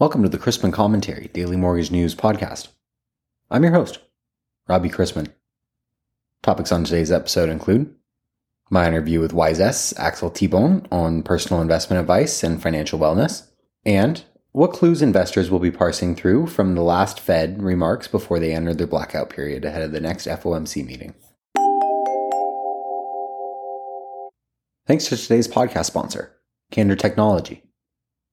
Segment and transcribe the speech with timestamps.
[0.00, 2.68] Welcome to the Chrisman Commentary Daily Mortgage News Podcast.
[3.50, 3.98] I'm your host,
[4.66, 5.30] Robbie Chrisman.
[6.42, 7.94] Topics on today's episode include
[8.70, 13.48] my interview with Wisest Axel Thibon on personal investment advice and financial wellness,
[13.84, 18.54] and what clues investors will be parsing through from the last Fed remarks before they
[18.54, 21.12] enter their blackout period ahead of the next FOMC meeting.
[24.86, 26.38] Thanks to today's podcast sponsor,
[26.70, 27.64] Candor Technology,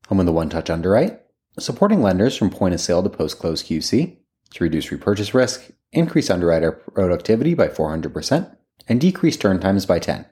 [0.08, 1.24] home of the One Touch Underwrite,
[1.60, 4.18] supporting lenders from point of sale to post close QC
[4.52, 8.56] to reduce repurchase risk, increase underwriter productivity by 400%,
[8.88, 10.26] and decrease turn times by 10.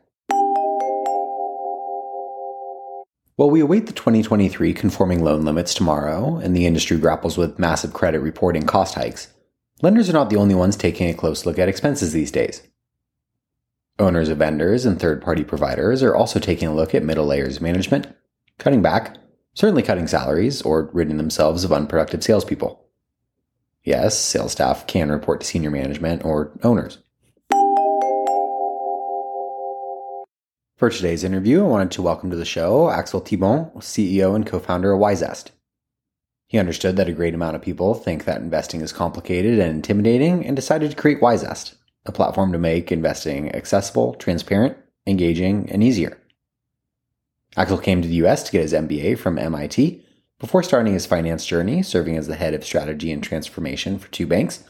[3.38, 7.92] While we await the 2023 conforming loan limits tomorrow and the industry grapples with massive
[7.92, 9.34] credit reporting cost hikes,
[9.82, 12.62] lenders are not the only ones taking a close look at expenses these days.
[14.00, 17.60] Owners of vendors and third party providers are also taking a look at middle layers
[17.60, 18.08] management,
[18.58, 19.18] cutting back,
[19.56, 22.86] certainly cutting salaries or ridding themselves of unproductive salespeople.
[23.84, 27.00] Yes, sales staff can report to senior management or owners.
[30.76, 34.60] For today's interview, I wanted to welcome to the show Axel Thibon, CEO and co
[34.60, 35.52] founder of Wisest.
[36.48, 40.46] He understood that a great amount of people think that investing is complicated and intimidating
[40.46, 46.20] and decided to create Wisest, a platform to make investing accessible, transparent, engaging, and easier.
[47.58, 50.04] Axel came to the US to get his MBA from MIT
[50.40, 54.28] before starting his finance journey, serving as the head of strategy and transformation for two
[54.28, 54.64] banks,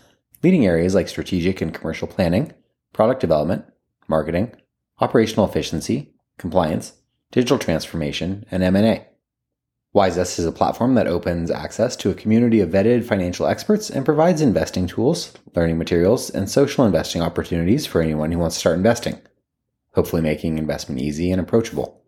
[0.43, 2.53] leading areas like strategic and commercial planning,
[2.93, 3.65] product development,
[4.07, 4.55] marketing,
[4.99, 6.93] operational efficiency, compliance,
[7.31, 9.07] digital transformation, and M&A.
[9.93, 14.05] Wisest is a platform that opens access to a community of vetted financial experts and
[14.05, 18.75] provides investing tools, learning materials, and social investing opportunities for anyone who wants to start
[18.75, 19.19] investing,
[19.93, 22.04] hopefully making investment easy and approachable.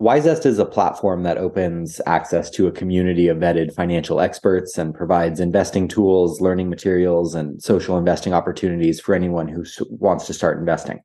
[0.00, 4.94] Wisest is a platform that opens access to a community of vetted financial experts and
[4.94, 10.58] provides investing tools, learning materials, and social investing opportunities for anyone who wants to start
[10.58, 11.00] investing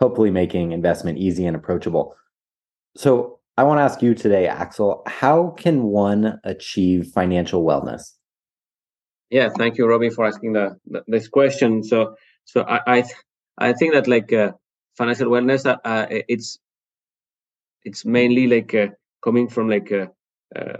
[0.00, 2.14] hopefully making investment easy and approachable.
[2.96, 8.14] So I want to ask you today, Axel, how can one achieve financial wellness?
[9.30, 10.76] Yeah, thank you, Robbie, for asking the,
[11.06, 11.82] this question.
[11.82, 12.14] So,
[12.44, 13.04] so I I,
[13.58, 14.52] I think that like uh,
[14.96, 16.58] financial wellness, uh, uh, it's
[17.88, 18.88] it's mainly like uh,
[19.24, 20.06] coming from like uh,
[20.56, 20.78] uh,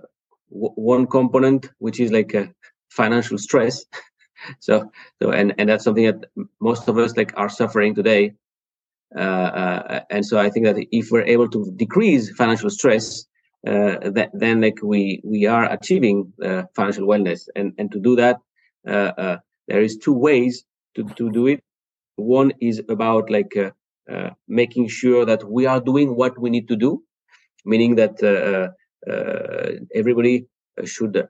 [0.51, 2.53] one component, which is like a
[2.91, 3.85] financial stress.
[4.61, 4.91] so,
[5.23, 6.25] so and and that's something that
[6.61, 8.35] most of us like are suffering today
[9.17, 13.25] uh, uh, and so I think that if we're able to decrease financial stress,
[13.67, 16.33] uh, then like we we are achieving
[16.75, 17.49] financial wellness.
[17.57, 18.39] And and to do that,
[18.85, 20.65] there is two ways
[20.97, 21.63] to to do it.
[22.17, 23.55] One is about like
[24.13, 27.03] uh, making sure that we are doing what we need to do,
[27.65, 28.69] meaning that uh,
[29.11, 30.47] uh, everybody
[30.85, 31.29] should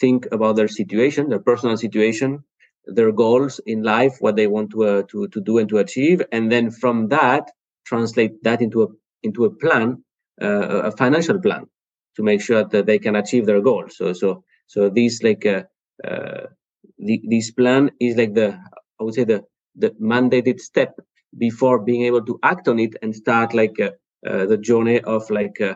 [0.00, 2.44] think about their situation, their personal situation,
[2.86, 6.50] their goals in life, what they want to to to do and to achieve, and
[6.50, 7.44] then from that
[7.86, 8.86] translate that into a
[9.22, 10.02] into a plan,
[10.40, 11.66] a financial plan,
[12.16, 13.96] to make sure that they can achieve their goals.
[13.96, 15.44] So so so this like
[16.98, 18.58] the, this plan is like the
[19.00, 19.44] I would say the
[19.76, 20.98] the mandated step
[21.38, 23.90] before being able to act on it and start like uh,
[24.26, 25.74] uh, the journey of like uh,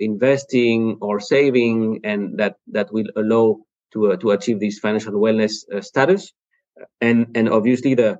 [0.00, 3.58] investing or saving, and that that will allow
[3.92, 6.32] to to achieve this financial wellness status.
[7.00, 8.18] And and obviously the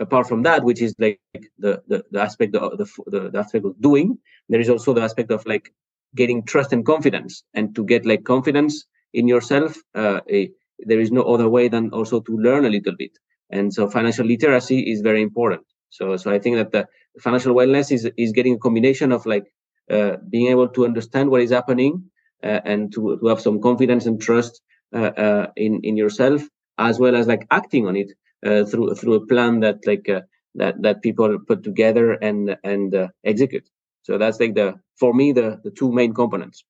[0.00, 1.20] apart from that which is like
[1.58, 5.02] the the, the aspect of the, the, the aspect of doing there is also the
[5.02, 5.72] aspect of like
[6.16, 7.44] getting trust and confidence.
[7.54, 8.84] And to get like confidence
[9.14, 10.50] in yourself uh, a,
[10.80, 13.12] there is no other way than also to learn a little bit.
[13.50, 16.86] And so financial literacy is very important so so i think that the
[17.20, 19.46] financial wellness is is getting a combination of like
[19.90, 22.04] uh, being able to understand what is happening
[22.44, 24.62] uh, and to, to have some confidence and trust
[24.94, 26.42] uh, uh, in in yourself
[26.78, 28.10] as well as like acting on it
[28.46, 30.20] uh, through through a plan that like uh,
[30.54, 33.68] that that people put together and and execute.
[34.02, 36.64] So that's like the for me the the two main components.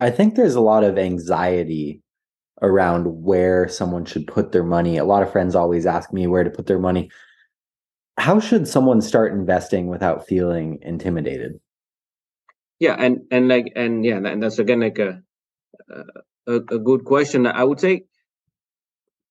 [0.00, 2.02] I think there's a lot of anxiety
[2.62, 4.96] around where someone should put their money.
[4.96, 7.10] A lot of friends always ask me where to put their money.
[8.18, 11.60] How should someone start investing without feeling intimidated?
[12.80, 15.22] Yeah, and and like and yeah, and that's again like a
[16.46, 17.46] a, a good question.
[17.46, 18.04] I would say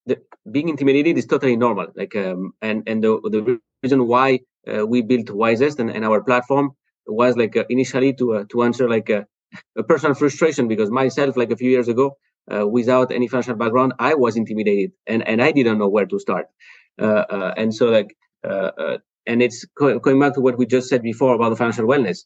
[0.06, 0.18] the,
[0.50, 1.88] being intimidated is totally normal.
[1.95, 6.24] Like, um, and and the the reason why uh, we built Wisest and, and our
[6.24, 6.72] platform
[7.06, 9.25] was like uh, initially to uh, to answer like a,
[9.78, 12.18] a, personal frustration because myself, like a few years ago,
[12.54, 16.19] uh, without any financial background, I was intimidated and and I didn't know where to
[16.19, 16.48] start.
[17.00, 21.04] Uh, uh, and so like, and it's co- going back to what we just said
[21.04, 22.25] before about the financial wellness.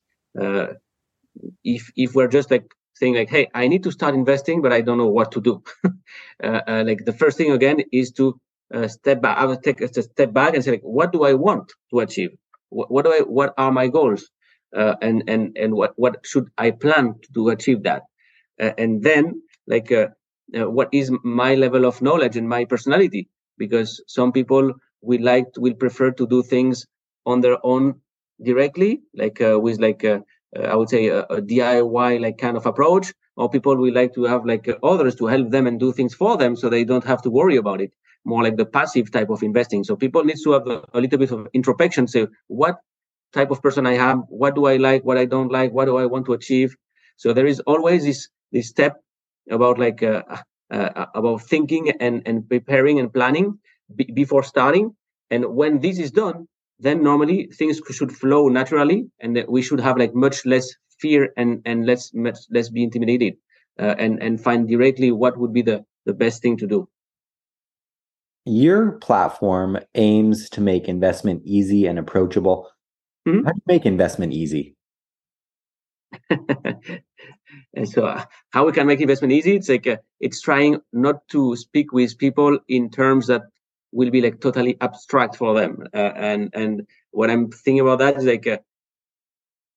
[1.63, 2.65] if if we're just like
[2.95, 5.63] saying like, "Hey, I need to start investing, but I don't know what to do."
[6.43, 8.39] uh, uh, like the first thing again is to
[8.73, 9.37] uh, step back.
[9.37, 12.31] I would take a step back and say, like, "What do I want to achieve?
[12.69, 13.19] What, what do I?
[13.21, 14.29] What are my goals?
[14.75, 18.03] Uh, and and and what what should I plan to achieve that?"
[18.59, 20.07] Uh, and then like, uh,
[20.69, 23.29] what is my level of knowledge and my personality?
[23.57, 26.85] Because some people will like will prefer to do things
[27.25, 27.95] on their own
[28.43, 30.19] directly, like with like uh,
[30.57, 34.23] I would say a, a, DIY like kind of approach, or people will like to
[34.23, 37.21] have like others to help them and do things for them, so they don't have
[37.23, 37.91] to worry about it.
[38.25, 39.83] More like the passive type of investing.
[39.83, 42.07] So people need to have a, a little bit of introspection.
[42.07, 42.79] Say what
[43.33, 45.97] type of person I am, what do I like, what I don't like, what do
[45.97, 46.75] I want to achieve.
[47.17, 48.97] So there is always this this step
[49.49, 50.23] about like uh,
[50.69, 53.59] uh, about thinking and and preparing and planning
[53.95, 54.95] b- before starting.
[55.29, 56.47] And when this is done,
[56.81, 60.67] then normally things should flow naturally and we should have like much less
[60.99, 63.35] fear and and let's much less be intimidated
[63.79, 66.87] uh, and and find directly what would be the the best thing to do
[68.45, 72.69] your platform aims to make investment easy and approachable
[73.27, 73.45] mm-hmm.
[73.45, 74.75] how do you make investment easy
[76.29, 81.27] and so uh, how we can make investment easy it's like uh, it's trying not
[81.27, 83.43] to speak with people in terms that
[83.91, 85.83] will be like totally abstract for them.
[85.93, 88.59] Uh, and and what I'm thinking about that is like uh,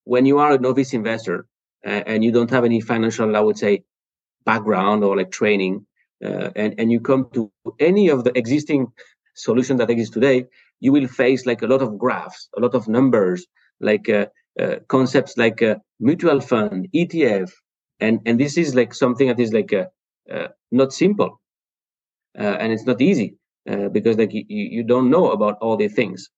[0.05, 1.47] when you are a novice investor
[1.87, 3.85] uh, and you don't have any financial, I would say,
[4.45, 5.87] background or like training,
[6.25, 7.51] uh, and and you come to
[7.81, 8.87] any of the existing
[9.35, 10.47] solutions that exist today,
[10.81, 13.47] you will face like a lot of graphs, a lot of numbers,
[13.81, 14.27] like uh,
[14.61, 15.63] uh, concepts like
[15.99, 17.51] mutual fund, ETF,
[18.01, 19.73] and and this is like something that is like
[20.71, 21.41] not simple,
[22.35, 23.37] and it's not easy
[23.71, 26.31] uh, because like you, you don't know about all the things.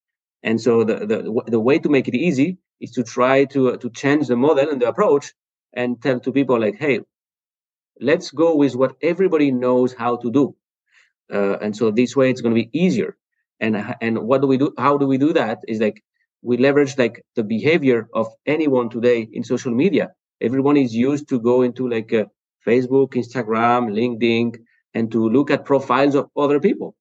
[0.43, 3.77] And so the, the the way to make it easy is to try to uh,
[3.79, 5.33] to change the model and the approach
[5.75, 7.01] and tell to people like hey
[8.01, 10.55] let's go with what everybody knows how to do.
[11.33, 13.17] Uh, and so this way it's going to be easier.
[13.61, 16.03] And and what do we do how do we do that is like
[16.43, 20.13] we leverage like the behavior of anyone today in social media.
[20.43, 22.27] Everyone is used to go into like uh,
[22.67, 24.57] facebook instagram linkedin
[24.95, 26.95] and to look at profiles of other people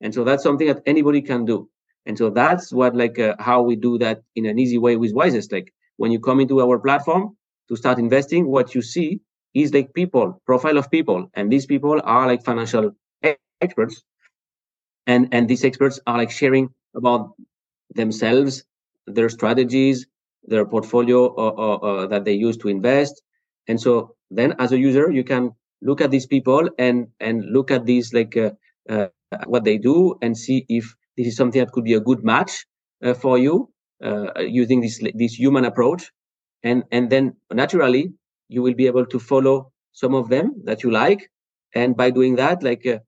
[0.00, 1.68] and so that's something that anybody can do.
[2.06, 5.12] And so that's what like uh, how we do that in an easy way with
[5.12, 5.52] wisest.
[5.52, 7.36] Like when you come into our platform
[7.68, 9.20] to start investing what you see
[9.54, 11.28] is like people profile of people.
[11.34, 12.92] And these people are like financial
[13.60, 14.02] experts.
[15.06, 17.32] And and these experts are like sharing about
[17.94, 18.64] themselves
[19.06, 20.06] their strategies
[20.48, 23.22] their portfolio uh, uh, uh, that they use to invest.
[23.66, 25.52] And so then as a user you can
[25.82, 28.50] look at these people and and look at these like uh,
[28.88, 29.08] uh,
[29.46, 32.66] what they do and see if this is something that could be a good match
[33.04, 33.70] uh, for you
[34.04, 36.10] uh, using this this human approach.
[36.62, 38.12] And and then naturally
[38.48, 41.30] you will be able to follow some of them that you like.
[41.74, 42.98] And by doing that like uh,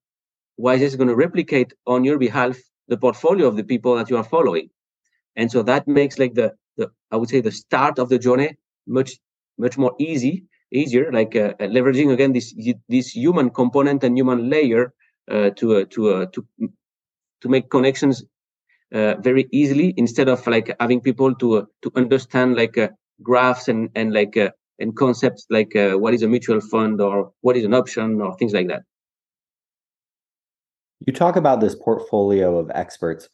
[0.57, 2.57] wise is going to replicate on your behalf
[2.89, 4.69] the portfolio of the people that you are following?
[5.37, 8.51] And so that makes like the the i would say the start of the journey
[8.87, 9.13] much
[9.59, 12.55] much more easy easier like uh, leveraging again this
[12.89, 14.91] this human component and human layer uh,
[15.29, 16.47] to uh, to uh, to
[17.41, 18.25] to make connections
[18.91, 22.77] very easily instead of like having people to to understand like
[23.23, 24.37] graphs and and like
[24.79, 28.53] and concepts like what is a mutual fund or what is an option or things
[28.53, 28.83] like that.
[31.07, 33.29] You talk about this portfolio of experts.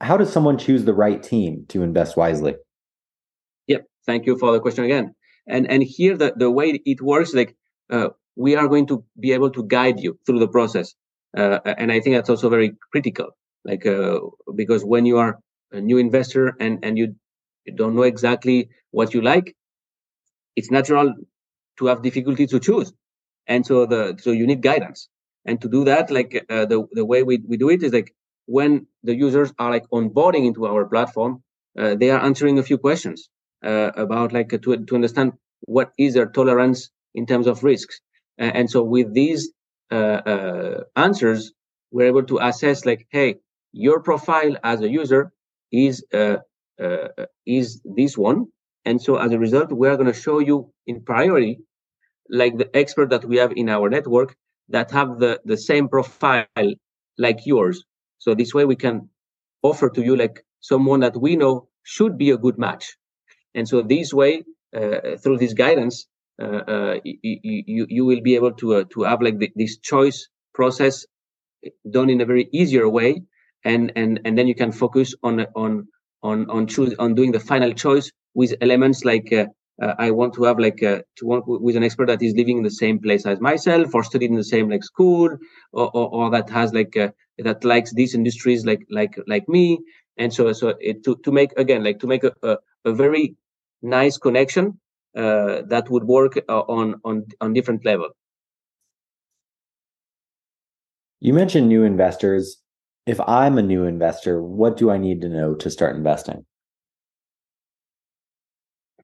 [0.00, 2.56] How does someone choose the right team to invest wisely?
[3.66, 3.86] Yep.
[4.06, 5.14] Thank you for the question again.
[5.46, 7.56] And and here the, the way it works, like
[7.90, 10.94] uh, we are going to be able to guide you through the process.
[11.36, 13.28] Uh, and I think that's also very critical,
[13.64, 14.20] like uh,
[14.54, 15.38] because when you are
[15.72, 17.14] a new investor and and you,
[17.64, 19.54] you don't know exactly what you like,
[20.56, 21.14] it's natural
[21.78, 22.92] to have difficulty to choose,
[23.46, 25.08] and so the so you need guidance.
[25.46, 28.14] And to do that, like uh, the the way we we do it is like
[28.46, 31.42] when the users are like onboarding into our platform,
[31.78, 33.30] uh, they are answering a few questions
[33.64, 34.58] uh, about like to
[34.88, 35.32] to understand
[35.62, 38.00] what is their tolerance in terms of risks.
[38.38, 39.59] and so with these uh, uh,
[39.90, 41.52] answers,
[41.90, 43.36] we're able to assess like, hey,
[43.72, 45.32] your profile as a user
[45.72, 46.38] is uh,
[47.46, 48.46] is this one,
[48.84, 51.58] and so as a result, we are going to show you in priority,
[52.28, 54.36] like the expert that we have in our network
[54.68, 56.46] that have the the same profile
[57.18, 57.84] like yours.
[58.18, 59.08] So this way we can
[59.62, 62.96] offer to you like someone that we know should be a good match.
[63.54, 64.44] And so this way,
[64.76, 66.09] uh, through this guidance, uh, uh,
[67.04, 71.06] you, you will be able to uh, to have like the, this choice process
[71.90, 73.22] done in a very easier way
[73.64, 75.88] and and and then you can focus on on
[76.22, 79.46] on on choose on doing the final choice with elements like uh,
[79.82, 82.58] uh, I want to have like uh, to work with an expert that is living
[82.58, 85.30] in the same place as myself or studied in the same like school
[85.72, 89.80] or, or, or that has like uh, that likes these industries like like like me.
[90.18, 93.36] And so so it, to to make again like to make a, a, a very
[93.82, 94.79] nice connection
[95.16, 98.08] uh, that would work uh, on on on different level.
[101.20, 102.62] You mentioned new investors.
[103.06, 106.44] If i'm a new investor what do i need to know to start investing?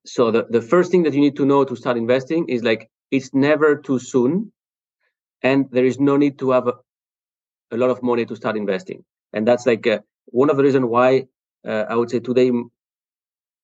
[0.05, 2.89] So the, the first thing that you need to know to start investing is like
[3.11, 4.53] it's never too soon
[5.43, 6.75] and there is no need to have a,
[7.73, 9.05] a lot of money to start investing.
[9.33, 11.27] And that's like uh, one of the reasons why
[11.67, 12.53] uh, i would say today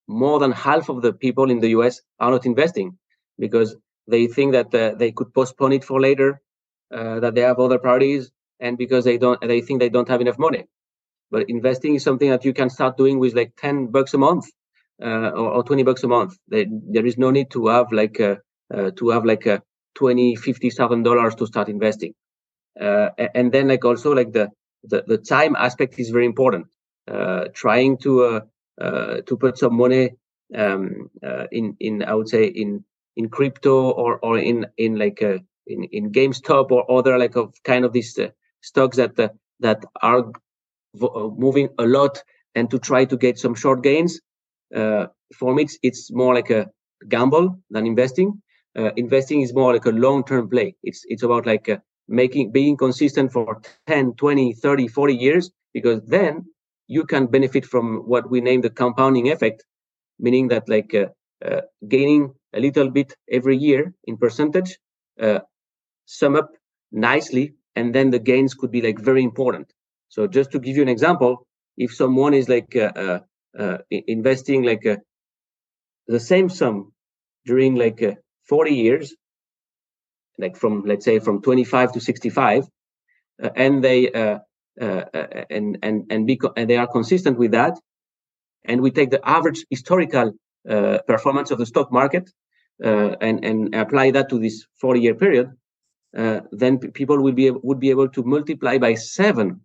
[0.09, 2.99] more than half of the people in the us are not investing
[3.39, 3.77] because
[4.09, 6.41] they think that uh, they could postpone it for later
[6.95, 8.31] uh, that they have other priorities
[8.61, 10.65] and because they don't they think they don't have enough money
[11.33, 14.45] but investing is something that you can start doing with like 10 bucks a month
[15.03, 16.37] uh, or, or, 20 bucks a month.
[16.49, 18.39] They, there is no need to have like a,
[18.73, 19.63] uh, to have like a
[19.95, 22.15] 20, 50 thousand dollars to start investing.
[22.79, 24.51] Uh, and then like also like the,
[24.85, 26.67] the, the time aspect is very important.
[27.55, 28.43] trying to
[29.27, 30.11] to put some money
[30.57, 31.11] um,
[31.51, 32.85] in in I would say in
[33.17, 37.55] in crypto or or in in like a, in in GameStop or other like of
[37.65, 38.29] kind of these uh,
[38.63, 39.29] stocks that uh,
[39.61, 40.25] that are
[40.95, 42.23] moving a lot
[42.55, 44.21] and to try to get some short gains
[44.75, 46.71] uh, for me, it's, it's more like a
[47.09, 48.41] gamble than investing.
[48.79, 50.75] Uh, investing is more like a long-term play.
[50.83, 56.01] It's it's about like uh, making being consistent for 10, 20, 30, 40 years because
[56.07, 56.47] then
[56.97, 59.65] you can benefit from what we name the compounding effect,
[60.19, 61.07] meaning that like uh,
[61.45, 64.79] uh, gaining a little bit every year in percentage,
[65.21, 65.41] uh,
[66.07, 66.51] sum up
[66.93, 69.73] nicely, and then the gains could be like very important.
[70.09, 71.47] So just to give you an example,
[71.77, 72.77] if someone is like
[73.59, 74.97] uh, investing like uh,
[76.07, 76.93] the same sum
[77.47, 78.15] during like uh,
[78.49, 79.15] 40 years
[80.39, 82.65] like from let's say from 25 to 65
[83.43, 84.11] uh, and they
[84.81, 87.79] uh, uh, and and and, beco- and they are consistent with that
[88.65, 90.33] and we take the average historical
[91.07, 92.31] performance of the stock market
[92.81, 95.49] and and apply that to this 40 year period
[96.53, 99.61] then p- people will be would be able to multiply by seven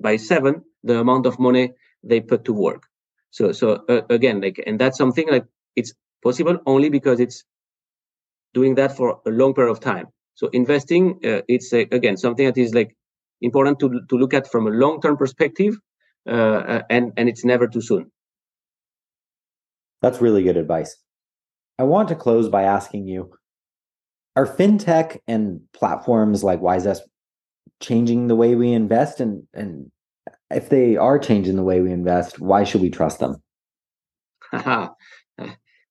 [0.00, 2.82] by seven the amount of money they put to work
[3.30, 5.44] so so uh, again, like, and that's something like
[5.76, 5.92] it's
[6.24, 7.44] possible only because it's
[8.54, 10.06] doing that for a long period of time.
[10.34, 12.96] So investing, uh, it's uh, again something that is like
[13.40, 15.76] important to to look at from a long term perspective,
[16.28, 18.10] uh, uh, and and it's never too soon.
[20.02, 20.96] That's really good advice.
[21.78, 23.30] I want to close by asking you:
[24.36, 27.02] Are fintech and platforms like Wisest
[27.80, 29.90] changing the way we invest, and and
[30.50, 33.36] if they are changing the way we invest, why should we trust them?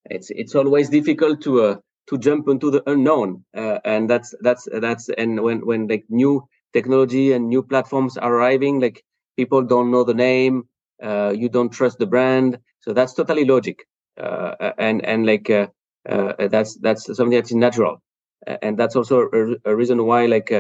[0.05, 1.75] it's it's always difficult to uh,
[2.07, 6.47] to jump into the unknown, uh, and that's that's that's and when when like new
[6.73, 9.03] technology and new platforms are arriving, like
[9.37, 10.63] people don't know the name,
[11.03, 13.85] uh, you don't trust the brand, so that's totally logic,
[14.21, 15.67] uh, and and like uh,
[16.09, 18.01] uh, that's that's something that's natural,
[18.61, 20.51] and that's also a, a reason why like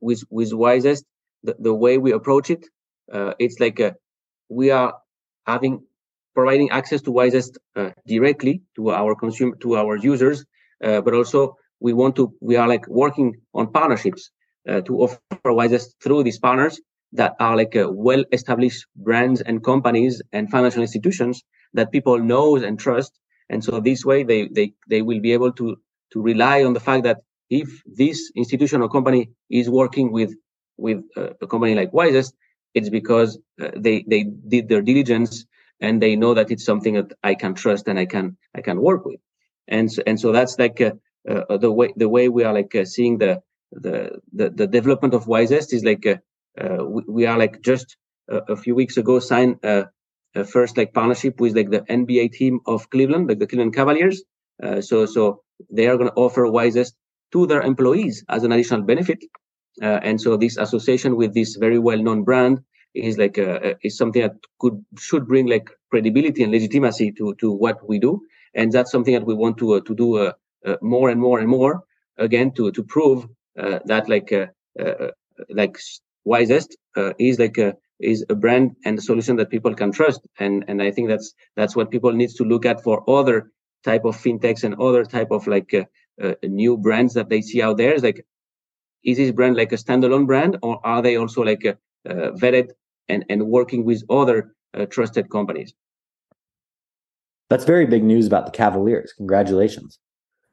[0.00, 1.04] with with Wisest
[1.42, 2.66] the, the way we approach it,
[3.12, 3.80] uh, it's like
[4.48, 4.94] we are
[5.46, 5.84] having
[6.34, 10.44] providing access to Wisest uh, directly to our consumer to our users,
[10.84, 14.30] uh, but also we want to we are like working on partnerships.
[14.30, 14.41] uh,
[14.82, 15.20] to offer
[15.52, 16.80] Wisest through these partners
[17.12, 21.42] that are like uh, well established brands and companies and financial institutions
[21.74, 23.18] that people know and trust,
[23.50, 25.76] and so this way they they they will be able to
[26.12, 27.18] to rely on the fact that
[27.50, 30.34] if this institution or company is working with
[30.78, 32.34] with a company like Wisest,
[32.74, 35.46] it's because uh, they they did their diligence
[35.80, 38.80] and they know that it's something that I can trust and I can I can
[38.80, 39.20] work with,
[39.68, 40.92] and so, and so that's like uh,
[41.28, 43.42] uh, the way the way we are like uh, seeing the,
[43.72, 46.16] the the the development of Wisest is like uh,
[46.60, 47.96] uh, we, we, are like just
[48.28, 49.88] a few weeks ago signed a
[50.46, 54.22] first like partnership with like the NBA team of Cleveland, like the Cleveland Cavaliers.
[54.80, 56.94] so so they are going to offer Wisest
[57.32, 59.18] to their employees as an additional benefit
[59.80, 62.60] uh, and so this association with this very well-known brand
[62.94, 67.34] is like a, uh, is something that could should bring like credibility and legitimacy to
[67.36, 68.20] to what we do,
[68.54, 70.32] and that's something that we want to uh, to do uh,
[70.66, 71.84] uh, more and more and more
[72.18, 74.46] again to to prove uh, Uh, that like uh,
[74.80, 75.10] uh,
[75.50, 75.76] like
[76.24, 76.76] Wisest
[77.18, 80.82] is like a is a brand and a solution that people can trust, and and
[80.82, 83.50] I think that's that's what people needs to look at for other
[83.84, 85.74] type of fintechs and other type of like
[86.42, 87.92] new brands that they see out there.
[87.92, 88.24] Is like
[89.04, 91.74] is this brand like a standalone brand or are they also like uh,
[92.32, 92.70] vetted
[93.08, 95.74] and, and working with other uh, trusted companies
[97.50, 99.12] That's very big news about the Cavaliers.
[99.12, 99.98] Congratulations.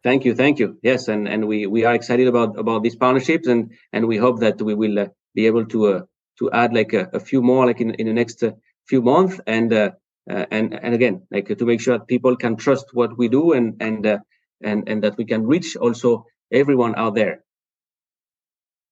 [0.04, 0.78] Thank you, thank you.
[0.82, 4.40] Yes, and and we we are excited about about these partnerships, and and we hope
[4.40, 6.02] that we will uh, be able to uh,
[6.40, 8.52] to add like a, a, few more like in in the next uh,
[8.88, 9.92] few months, and uh,
[10.30, 13.52] uh, and and again like to make sure that people can trust what we do,
[13.52, 14.20] and and uh,
[14.62, 17.44] and and that we can reach also everyone out there.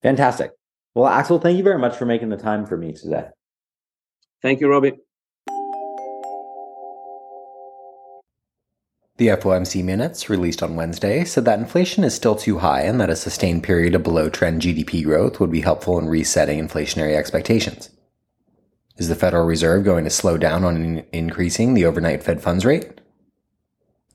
[0.04, 0.52] Fantastic.
[0.94, 3.30] Well, Axel, thank you very much for making the time for me today.
[4.42, 4.94] Thank you, Robbie.
[9.18, 13.10] The FOMC minutes released on Wednesday said that inflation is still too high and that
[13.10, 17.90] a sustained period of below trend GDP growth would be helpful in resetting inflationary expectations.
[18.98, 23.02] Is the Federal Reserve going to slow down on increasing the overnight Fed funds rate?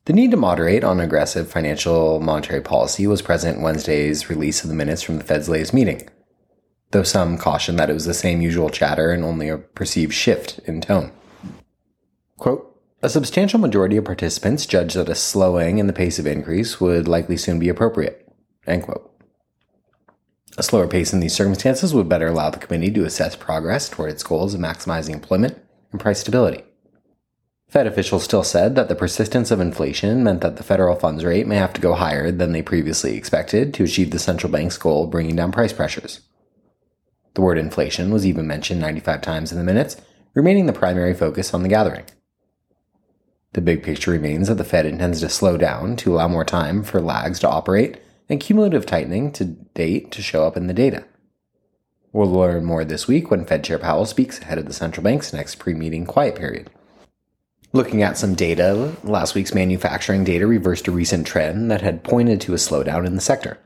[0.05, 4.71] The need to moderate on aggressive financial monetary policy was present in Wednesday's release of
[4.71, 6.09] the minutes from the Fed's latest meeting,
[6.93, 10.61] though some cautioned that it was the same usual chatter and only a perceived shift
[10.61, 11.11] in tone.
[12.39, 12.72] Quote,
[13.03, 17.09] a substantial majority of participants judged that a slowing in the pace of increase would
[17.09, 18.29] likely soon be appropriate.
[18.67, 19.09] End quote.
[20.57, 24.11] A slower pace in these circumstances would better allow the committee to assess progress toward
[24.11, 25.59] its goals of maximizing employment
[25.91, 26.63] and price stability.
[27.69, 31.47] Fed officials still said that the persistence of inflation meant that the federal funds rate
[31.47, 35.05] may have to go higher than they previously expected to achieve the central bank's goal
[35.05, 36.21] of bringing down price pressures.
[37.35, 39.97] The word inflation was even mentioned 95 times in the minutes,
[40.35, 42.05] remaining the primary focus on the gathering.
[43.55, 46.83] The big picture remains that the Fed intends to slow down to allow more time
[46.83, 51.05] for lags to operate and cumulative tightening to date to show up in the data.
[52.13, 55.33] We'll learn more this week when Fed Chair Powell speaks ahead of the central bank's
[55.33, 56.71] next pre meeting quiet period.
[57.75, 62.41] Looking at some data, last week's manufacturing data reversed a recent trend that had pointed
[62.43, 63.59] to a slowdown in the sector.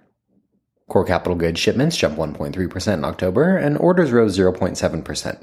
[0.89, 5.43] Core capital goods shipments jumped 1.3% in October, and orders rose 0.7%.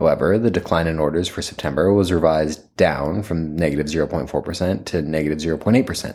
[0.00, 5.38] However, the decline in orders for September was revised down from negative 0.4% to negative
[5.38, 6.14] 0.8%.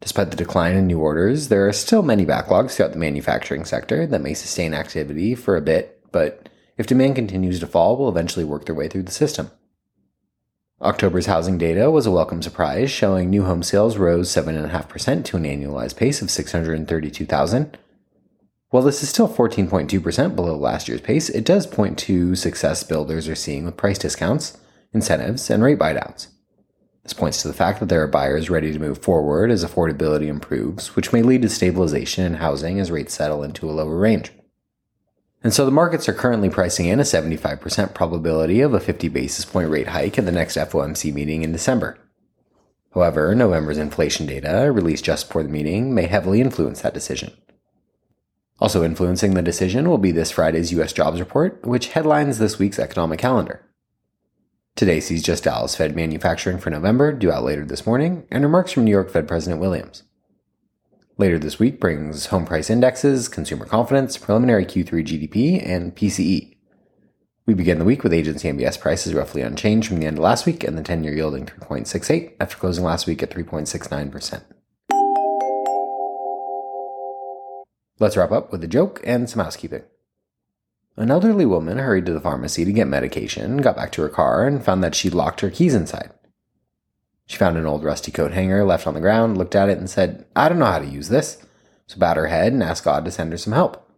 [0.00, 4.06] Despite the decline in new orders, there are still many backlogs throughout the manufacturing sector
[4.06, 8.44] that may sustain activity for a bit, but if demand continues to fall, will eventually
[8.44, 9.50] work their way through the system.
[10.82, 15.44] October's housing data was a welcome surprise, showing new home sales rose 7.5% to an
[15.44, 17.78] annualized pace of 632,000,
[18.74, 23.28] while this is still 14.2% below last year's pace, it does point to success builders
[23.28, 24.58] are seeing with price discounts,
[24.92, 26.26] incentives, and rate buydowns.
[27.04, 30.26] This points to the fact that there are buyers ready to move forward as affordability
[30.26, 34.32] improves, which may lead to stabilization in housing as rates settle into a lower range.
[35.44, 39.44] And so the markets are currently pricing in a 75% probability of a 50 basis
[39.44, 41.96] point rate hike at the next FOMC meeting in December.
[42.92, 47.34] However, November's inflation data, released just before the meeting, may heavily influence that decision.
[48.64, 50.94] Also influencing the decision will be this Friday's U.S.
[50.94, 53.60] jobs report, which headlines this week's economic calendar.
[54.74, 58.72] Today sees just Dallas Fed manufacturing for November, due out later this morning, and remarks
[58.72, 60.04] from New York Fed President Williams.
[61.18, 66.56] Later this week brings home price indexes, consumer confidence, preliminary Q3 GDP, and PCE.
[67.44, 70.46] We begin the week with agency MBS prices roughly unchanged from the end of last
[70.46, 74.42] week and the 10 year yielding 3.68 after closing last week at 3.69%.
[78.00, 79.82] Let's wrap up with a joke and some housekeeping.
[80.96, 84.46] An elderly woman hurried to the pharmacy to get medication, got back to her car,
[84.46, 86.10] and found that she'd locked her keys inside.
[87.26, 89.88] She found an old rusty coat hanger left on the ground, looked at it, and
[89.88, 91.44] said, I don't know how to use this.
[91.86, 93.88] So bowed her head and asked God to send her some help.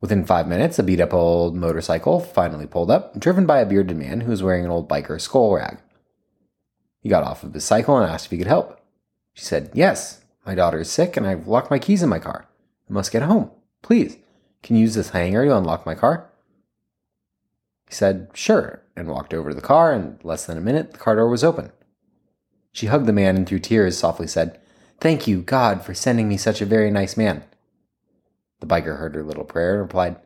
[0.00, 3.96] Within five minutes, a beat up old motorcycle finally pulled up, driven by a bearded
[3.96, 5.78] man who was wearing an old biker skull rag.
[7.00, 8.80] He got off of his cycle and asked if he could help.
[9.32, 12.46] She said, Yes, my daughter is sick and I've locked my keys in my car.
[12.88, 13.50] I must get home.
[13.82, 14.16] Please,
[14.62, 16.30] can you use this hanger to unlock my car?
[17.88, 20.98] He said, Sure, and walked over to the car, and less than a minute, the
[20.98, 21.72] car door was open.
[22.72, 24.60] She hugged the man and through tears softly said,
[25.00, 27.44] Thank you, God, for sending me such a very nice man.
[28.60, 30.16] The biker heard her little prayer and replied,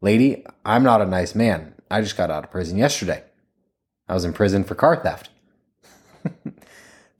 [0.00, 1.74] Lady, I'm not a nice man.
[1.90, 3.22] I just got out of prison yesterday.
[4.08, 5.30] I was in prison for car theft.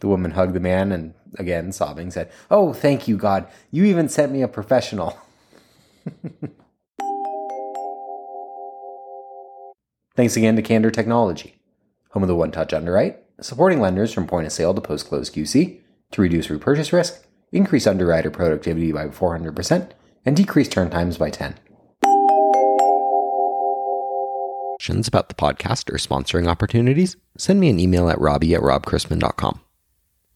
[0.03, 3.47] the woman hugged the man and again sobbing, said, Oh, thank you, God.
[3.71, 5.17] You even sent me a professional.
[10.15, 11.55] Thanks again to Candor Technology,
[12.11, 15.31] home of the one touch underwrite, supporting lenders from point of sale to post close
[15.31, 15.79] QC
[16.11, 19.93] to reduce repurchase risk, increase underwriter productivity by 400%,
[20.27, 21.55] and decrease turn times by 10.
[25.07, 29.61] About the podcast or sponsoring opportunities, send me an email at robbie at robchrisman.com.